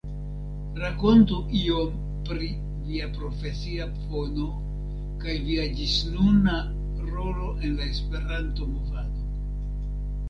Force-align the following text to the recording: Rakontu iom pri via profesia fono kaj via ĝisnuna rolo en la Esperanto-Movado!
Rakontu 0.83 1.35
iom 1.59 1.99
pri 2.29 2.47
via 2.87 3.09
profesia 3.19 3.87
fono 3.99 4.47
kaj 5.25 5.37
via 5.51 5.69
ĝisnuna 5.81 6.57
rolo 7.13 7.53
en 7.69 7.79
la 7.83 7.89
Esperanto-Movado! 7.93 9.31